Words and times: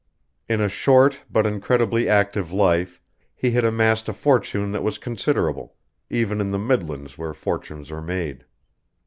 In 0.49 0.61
a 0.61 0.67
short, 0.67 1.21
but 1.29 1.45
incredibly 1.45 2.09
active 2.09 2.51
life, 2.51 2.99
he 3.35 3.51
had 3.51 3.63
amassed 3.63 4.09
a 4.09 4.13
fortune 4.13 4.71
that 4.71 4.81
was 4.81 4.97
considerable, 4.97 5.75
even 6.09 6.41
in 6.41 6.49
the 6.49 6.57
midlands 6.57 7.19
where 7.19 7.35
fortunes 7.35 7.91
are 7.91 8.01
made. 8.01 8.45